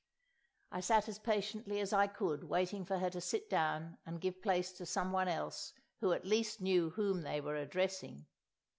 I 0.71 0.79
sat 0.79 1.07
as 1.09 1.19
patiently 1.19 1.79
as 1.79 1.93
I 1.93 2.07
could 2.07 2.45
waiting 2.45 2.85
for 2.85 2.97
her 2.97 3.11
to 3.11 3.21
sit 3.21 3.51
down 3.51 3.99
and 4.03 4.19
give 4.19 4.41
place 4.41 4.71
to 4.79 4.85
someone 4.87 5.27
else, 5.27 5.73
who, 5.99 6.11
at 6.11 6.25
least, 6.25 6.59
knew 6.59 6.89
whom 6.89 7.21
they 7.21 7.39
were 7.39 7.55
addressing. 7.55 8.25